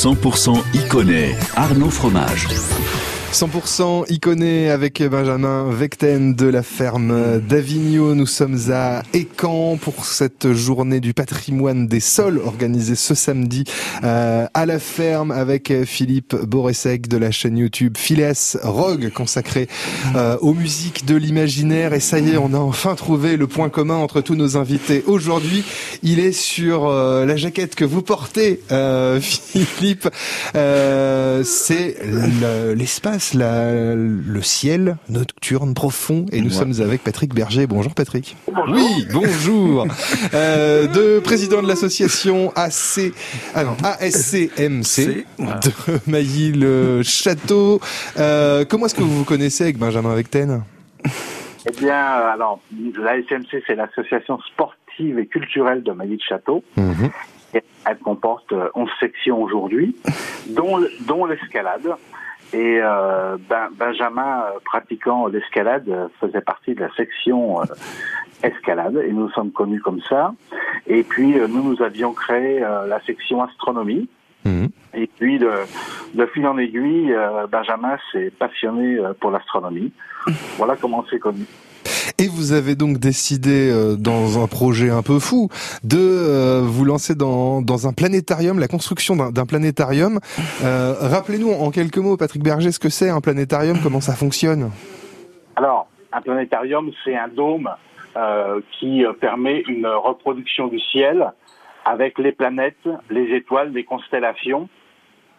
[0.00, 2.48] 100% Iconé, Arnaud Fromage.
[3.32, 8.16] 100% Iconé avec Benjamin Vecten de la ferme d'Avignon.
[8.16, 13.64] Nous sommes à Écan pour cette journée du patrimoine des sols organisée ce samedi
[14.02, 19.68] euh, à la ferme avec Philippe Boressec de la chaîne YouTube Phileas Rogue consacrée
[20.16, 21.94] euh, aux musiques de l'imaginaire.
[21.94, 25.04] Et ça y est, on a enfin trouvé le point commun entre tous nos invités.
[25.06, 25.62] Aujourd'hui,
[26.02, 28.60] il est sur euh, la jaquette que vous portez,
[29.20, 30.08] Philippe.
[31.44, 31.96] C'est
[32.74, 36.26] l'espace le ciel nocturne profond.
[36.32, 37.66] Et nous sommes avec Patrick Berger.
[37.66, 38.36] Bonjour Patrick.
[38.68, 39.86] Oui, bonjour.
[40.34, 43.12] euh, de président de l'association AC,
[43.54, 47.80] ah non, ASCMC de Mailly-le-Château.
[48.18, 50.62] Euh, comment est-ce que vous vous connaissez avec Benjamin Vecten
[51.04, 52.60] Eh bien, alors,
[52.98, 56.64] l'ASCMC, c'est l'association sportive et culturelle de Mailly-le-Château.
[56.76, 57.10] Mhm.
[57.84, 59.96] Elle comporte 11 sections aujourd'hui,
[60.50, 61.96] dont, dont l'escalade.
[62.52, 67.60] Et euh, ben, Benjamin, euh, pratiquant l'escalade, euh, faisait partie de la section
[68.42, 70.34] escalade, et nous sommes connus comme ça.
[70.86, 74.08] Et puis, nous, nous avions créé la section astronomie.
[74.44, 74.70] Mhm.
[74.94, 75.50] Et puis, de,
[76.14, 77.14] de, fil en aiguille,
[77.50, 79.92] Benjamin s'est passionné pour l'astronomie.
[80.56, 81.46] Voilà comment on s'est connus.
[82.18, 85.48] Et vous avez donc décidé, euh, dans un projet un peu fou,
[85.84, 90.20] de euh, vous lancer dans, dans un planétarium, la construction d'un planétarium.
[90.64, 94.70] Euh, rappelez-nous en quelques mots, Patrick Berger, ce que c'est un planétarium, comment ça fonctionne?
[95.56, 97.70] Alors, un planétarium, c'est un dôme
[98.78, 101.32] qui permet une reproduction du ciel
[101.84, 104.68] avec les planètes, les étoiles, les constellations.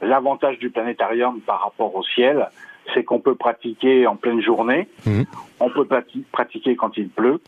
[0.01, 2.47] L'avantage du planétarium par rapport au ciel,
[2.93, 5.21] c'est qu'on peut pratiquer en pleine journée, mmh.
[5.61, 5.87] On peut
[6.31, 7.39] pratiquer quand il pleut.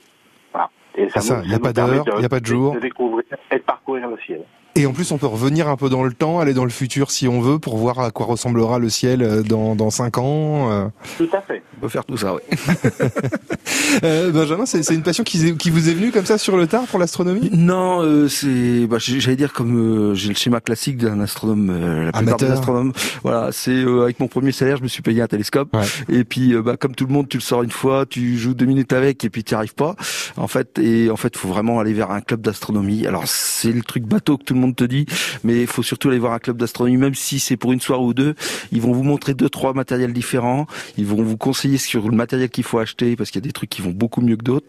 [0.52, 0.70] Voilà.
[0.96, 2.76] Et ça, il n'y a pas d'heure, il n'y a pas de jour.
[2.76, 4.44] De découvrir et de parcourir le ciel.
[4.76, 7.12] Et en plus, on peut revenir un peu dans le temps, aller dans le futur
[7.12, 10.72] si on veut, pour voir à quoi ressemblera le ciel euh, dans, dans 5 ans.
[10.72, 10.88] Euh.
[11.18, 11.62] Tout à fait.
[11.78, 12.42] On peut faire tout ça, oui.
[14.04, 16.86] euh, Benjamin, c'est une passion qui, qui, vous est venue comme ça sur le tard
[16.86, 17.52] pour l'astronomie?
[17.54, 22.38] Non, euh, c'est, bah, j'allais dire comme j'ai le schéma classique d'un astronome, la plupart
[22.38, 22.94] des astronomes.
[23.22, 25.78] Voilà, c'est avec mon premier salaire, je me suis payé un télescope.
[26.10, 28.66] Et puis, bah, comme tout le monde, tu le sors une fois, tu joues deux
[28.66, 29.96] minutes avec, et puis tu n'y arrives pas.
[30.36, 33.06] En fait, et en fait, faut vraiment aller vers un club d'astronomie.
[33.06, 35.06] Alors, c'est le truc bateau que tout le monde monde te dit,
[35.44, 38.04] mais il faut surtout aller voir un club d'astronomie, même si c'est pour une soirée
[38.04, 38.36] ou deux.
[38.72, 40.68] Ils vont vous montrer deux, trois matériels différents.
[40.98, 43.54] Ils vont vous conseiller sur le matériel qu'il faut acheter parce qu'il y a des
[43.54, 44.66] trucs qui vont beaucoup mieux que d'autres.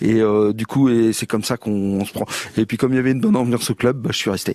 [0.00, 2.26] Et euh, du coup, et c'est comme ça qu'on se prend.
[2.56, 4.54] Et puis comme il y avait une bonne ambiance au club, bah, je suis resté.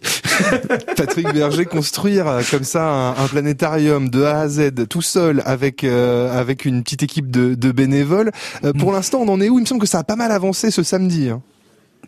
[0.97, 5.83] Patrick Berger, construire euh, comme ça un, planétarium de A à Z tout seul avec
[5.83, 8.31] euh, avec une petite équipe de, de bénévoles.
[8.77, 8.93] pour mm.
[8.93, 9.57] l'instant, on en est où?
[9.59, 11.29] Il me semble que ça a pas mal avancé ce samedi.
[11.29, 11.41] Hein.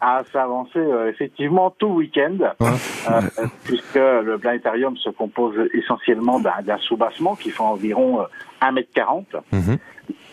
[0.02, 3.22] Ah, ça avancé euh, effectivement tout week-end, euh,
[3.64, 8.26] puisque le planétarium se compose essentiellement d'un soubassement qui fait environ
[8.62, 9.78] 1m40, euh, mhm.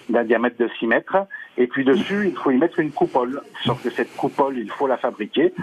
[0.09, 1.17] d'un diamètre de 6 mètres,
[1.57, 3.41] et puis dessus, il faut y mettre une coupole.
[3.65, 5.55] Sauf que cette coupole, il faut la fabriquer.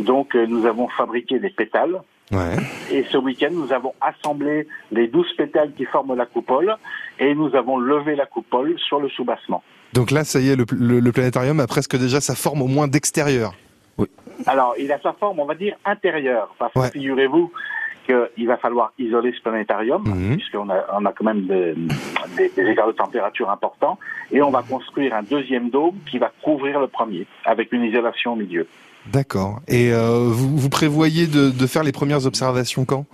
[0.00, 2.02] Donc, nous avons fabriqué des pétales.
[2.32, 2.56] Ouais.
[2.90, 6.76] Et ce week-end, nous avons assemblé les 12 pétales qui forment la coupole,
[7.18, 9.62] et nous avons levé la coupole sur le soubassement.
[9.92, 13.54] Donc là, ça y est, le, planétarium a presque déjà sa forme au moins d'extérieur.
[13.96, 14.08] Oui.
[14.46, 16.54] Alors, il a sa forme, on va dire, intérieure.
[16.58, 17.50] Parce que figurez-vous
[18.06, 20.36] qu'il va falloir isoler ce planétarium, mhm.
[20.36, 23.98] puisqu'on a, on a quand même des, écarts de température importants,
[24.30, 28.32] et on va construire un deuxième dôme qui va couvrir le premier, avec une isolation
[28.34, 28.66] au milieu.
[29.06, 29.60] D'accord.
[29.68, 33.04] Et euh, vous, vous, prévoyez de, de, faire les premières observations quand?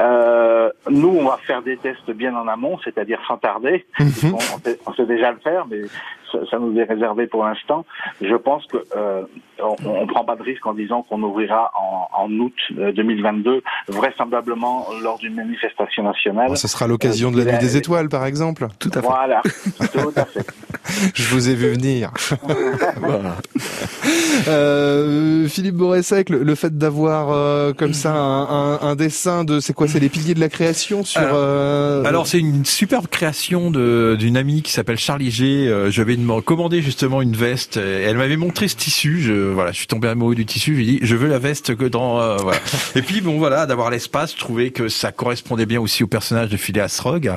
[0.00, 3.86] Euh, nous, on va faire des tests bien en amont, c'est-à-dire sans tarder.
[3.98, 4.34] Mhm.
[4.86, 5.80] on, sait, déjà le faire, mais
[6.50, 7.84] ça, nous est réservé pour l'instant.
[8.20, 9.22] Je pense que euh,
[9.60, 11.70] on, prend pas de risque en disant qu'on ouvrira
[12.12, 16.56] en, août 2022, euh, vraisemblablement lors d'une manifestation nationale.
[16.56, 18.68] ce sera l'occasion de la nuit des étoiles, par exemple.
[18.78, 19.06] Tout à fait.
[19.06, 19.42] Voilà,
[19.92, 20.46] tout à fait.
[21.14, 22.10] Je vous ai vu venir.
[24.48, 29.88] euh, Philippe Boressec, le, fait d'avoir euh, comme ça un, un, dessin de, c'est quoi,
[29.88, 31.20] c'est les piliers de la création sur.
[31.20, 35.66] Alors, euh, alors c'est une superbe création d'une amie qui s'appelle Charlie G.
[35.90, 37.76] je vais me commander justement une veste.
[37.76, 39.20] Elle m'avait montré ce tissu.
[39.20, 40.76] Je, voilà, je suis tombé amoureux du tissu.
[40.76, 42.20] J'ai dit, je veux la veste que dans.
[42.20, 42.60] Euh, voilà.
[42.96, 46.50] Et puis bon, voilà, d'avoir l'espace, je trouvais que ça correspondait bien aussi au personnage
[46.50, 47.32] de Phileas Rogue.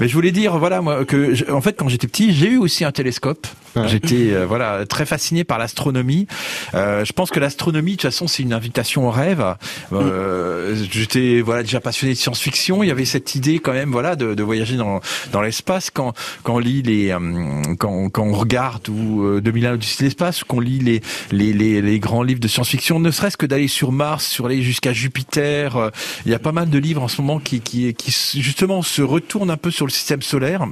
[0.00, 2.84] Mais je voulais dire, voilà, moi, que en fait, quand j'étais petit, j'ai eu aussi
[2.84, 3.46] un télescope.
[3.86, 6.26] J'étais euh, voilà très fasciné par l'astronomie.
[6.74, 9.44] Euh, je pense que l'astronomie, de toute façon, c'est une invitation au rêve.
[9.92, 12.82] Euh, J'étais voilà déjà passionné de science-fiction.
[12.82, 15.00] Il y avait cette idée quand même voilà de, de voyager dans,
[15.32, 16.12] dans l'espace quand
[16.42, 20.60] quand on lit les euh, quand, quand on regarde ou 2001 Odyssée de l'espace, qu'on
[20.60, 21.00] lit les,
[21.32, 24.62] les, les les grands livres de science-fiction, ne serait-ce que d'aller sur Mars, sur aller
[24.62, 25.90] jusqu'à Jupiter.
[26.26, 29.02] il y a pas mal de livres en ce moment qui qui qui justement se
[29.02, 30.66] retournent un peu sur le système solaire.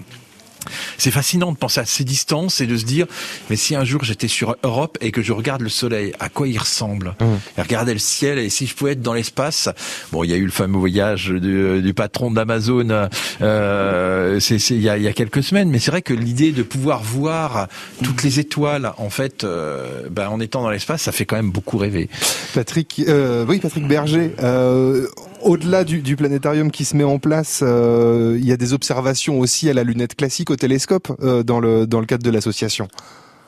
[0.99, 3.07] C'est fascinant de penser à ces distances et de se dire,
[3.51, 6.49] mais si un jour j'étais sur Europe et que je regarde le soleil, à quoi
[6.49, 7.25] il ressemble mmh.
[7.59, 9.69] Et regarder le ciel et si je pouvais être dans l'espace.
[10.13, 13.09] Bon, il y a eu le fameux voyage du, du patron d'Amazon,
[13.41, 16.63] euh, c'est il y a, y a, quelques semaines, mais c'est vrai que l'idée de
[16.63, 17.69] pouvoir voir
[18.03, 21.51] toutes les étoiles, en fait, euh, ben, en étant dans l'espace, ça fait quand même
[21.51, 22.09] beaucoup rêver.
[22.55, 24.35] Patrick, euh, oui, Patrick Berger.
[24.43, 25.07] Euh,
[25.47, 29.39] au-delà du, du, planétarium qui se met en place, euh, il y a des observations
[29.39, 32.89] aussi à la lunette classique, au télescope, euh, dans, le, dans le cadre de l'association.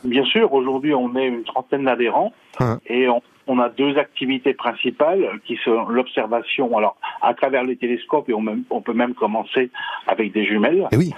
[0.04, 2.78] Bien sûr, aujourd'hui on est une trentaine d'adhérents hein.
[2.86, 8.28] et on, on, a deux activités principales qui sont l'observation, alors à travers les télescopes
[8.28, 9.70] et on, même, on, peut même commencer
[10.06, 10.86] avec des jumelles.
[10.92, 11.12] Et oui.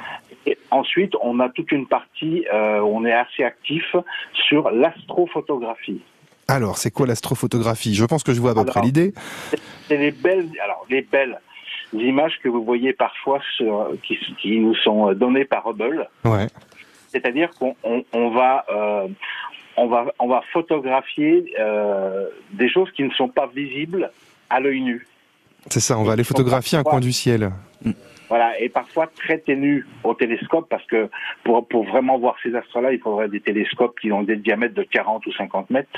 [0.46, 3.84] Et ensuite, on a toute une partie, euh, on est assez actif
[4.48, 6.00] sur l'astrophotographie.
[6.48, 7.94] Alors, c'est quoi l'astrophotographie?
[7.94, 9.12] Je pense que je vois à peu près l'idée.
[9.90, 11.40] C'est les belles, alors les belles
[11.92, 16.08] images que vous voyez parfois sur, qui, qui nous sont données par Hubble.
[16.24, 16.46] Ouais.
[17.08, 19.08] C'est-à-dire qu'on on, on va euh,
[19.76, 24.12] on va on va photographier euh, des choses qui ne sont pas visibles
[24.48, 25.06] à l'œil nu.
[25.68, 27.50] C'est ça, on va aller photographier un coin du ciel.
[28.28, 31.10] Voilà, et parfois très ténu au télescope, parce que
[31.42, 34.84] pour, pour vraiment voir ces astres-là, il faudrait des télescopes qui ont des diamètres de
[34.84, 35.90] 40 ou 50 mètres.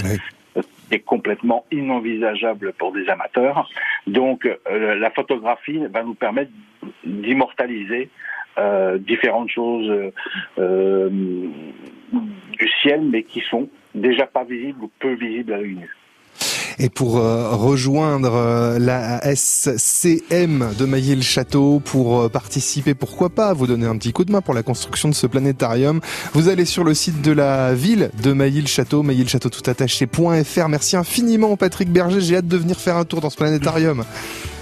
[0.91, 3.69] Est complètement inenvisageable pour des amateurs.
[4.07, 6.51] Donc euh, la photographie va nous permettre
[7.05, 8.11] d'immortaliser
[8.59, 10.13] euh, différentes choses
[10.59, 15.91] euh, du ciel, mais qui sont déjà pas visibles ou peu visibles à l'œil nu.
[16.83, 23.69] Et pour euh, rejoindre euh, la SCM de Mailly-le-Château, pour euh, participer, pourquoi pas, vous
[23.69, 26.01] donner un petit coup de main pour la construction de ce planétarium,
[26.33, 29.63] vous allez sur le site de la ville de Mailly-le-Château, mailly-le-château tout.
[30.69, 34.03] Merci infiniment Patrick Berger, j'ai hâte de venir faire un tour dans ce planétarium.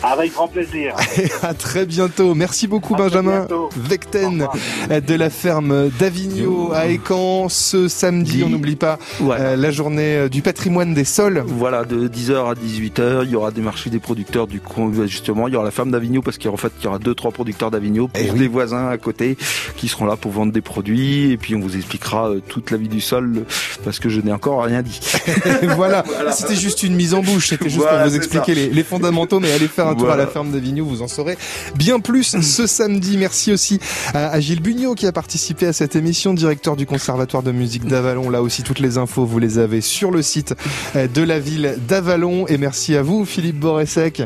[0.02, 0.94] Avec grand plaisir.
[1.42, 2.34] à très bientôt.
[2.34, 4.48] Merci beaucoup Benjamin Vecten
[4.88, 7.50] de la ferme d'Avignon à Écan.
[7.50, 11.44] Ce samedi, on n'oublie pas euh, la journée euh, du patrimoine des sols.
[11.46, 14.62] Voilà, de 10h à 18h, il y aura des marchés des producteurs du
[15.04, 17.30] justement, il y aura la ferme d'Avignon parce qu'en fait, il y aura deux trois
[17.30, 19.36] producteurs d'Avignon plus eh des voisins à côté
[19.76, 21.30] qui seront là pour vendre des produits.
[21.30, 23.44] Et puis on vous expliquera euh, toute la vie du sol
[23.84, 25.00] parce que je n'ai encore rien dit.
[25.76, 29.40] voilà, c'était juste une mise en bouche, c'était juste pour vous expliquer les, les, fondamentaux
[29.40, 31.36] mais allez faire un tour à la ferme d'Avignon, vous en saurez
[31.74, 33.16] bien plus ce samedi.
[33.16, 33.80] Merci aussi
[34.14, 38.30] à, Gilles Bugnot qui a participé à cette émission, directeur du Conservatoire de musique d'Avalon.
[38.30, 40.54] Là aussi, toutes les infos, vous les avez sur le site
[40.96, 42.46] euh, de la ville d'Avalon.
[42.46, 44.22] Et merci à vous, Philippe Boressec.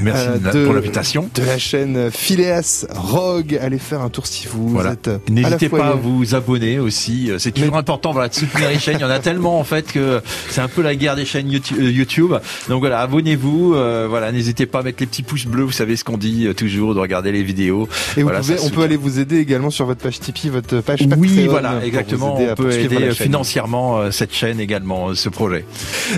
[0.00, 1.28] Merci euh, pour l'invitation.
[1.34, 3.58] De la chaîne Phileas Rogue.
[3.60, 5.10] Allez faire un tour si vous êtes.
[5.30, 7.30] N'hésitez pas à vous abonner aussi.
[7.38, 8.96] C'est toujours important voilà, de soutenir les chaînes.
[8.98, 10.20] Il y en a tellement en fait que
[10.50, 12.34] c'est un peu la guerre des chaînes YouTube.
[12.68, 13.74] Donc voilà, abonnez-vous.
[13.74, 15.64] Euh, voilà, n'hésitez pas à mettre les petits pouces bleus.
[15.64, 17.88] Vous savez ce qu'on dit euh, toujours, de regarder les vidéos.
[18.16, 21.20] Et on peut aller vous aider également sur votre page Tipeee, votre page Patreon.
[21.20, 22.38] Oui, voilà, exactement.
[22.38, 25.64] On peut aider financièrement cette chaîne également, ce projet.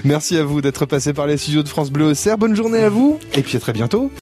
[0.04, 2.38] Merci à vous d'être passé par les studios de France Bleu Auxerre.
[2.38, 3.18] Bonne journée à vous.
[3.34, 4.10] Et puis à très bientôt.